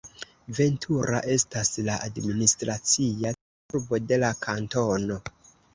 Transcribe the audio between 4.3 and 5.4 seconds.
kantono.